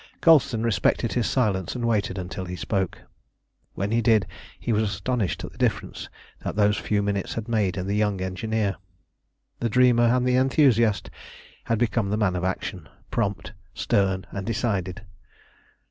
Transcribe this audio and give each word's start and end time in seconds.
Colston 0.19 0.63
respected 0.63 1.13
his 1.13 1.27
silence, 1.29 1.75
and 1.75 1.85
waited 1.85 2.17
until 2.17 2.45
he 2.45 2.55
spoke. 2.55 3.03
When 3.75 3.91
he 3.91 4.01
did 4.01 4.25
he 4.59 4.73
was 4.73 4.81
astonished 4.81 5.43
at 5.43 5.51
the 5.51 5.59
difference 5.59 6.09
that 6.43 6.55
those 6.55 6.77
few 6.77 7.03
minutes 7.03 7.35
had 7.35 7.47
made 7.47 7.77
in 7.77 7.85
the 7.85 7.95
young 7.95 8.19
engineer. 8.19 8.77
The 9.59 9.69
dreamer 9.69 10.05
and 10.05 10.27
the 10.27 10.37
enthusiast 10.37 11.11
had 11.65 11.77
become 11.77 12.09
the 12.09 12.17
man 12.17 12.35
of 12.35 12.43
action, 12.43 12.89
prompt, 13.11 13.53
stern, 13.75 14.25
and 14.31 14.43
decided. 14.43 15.03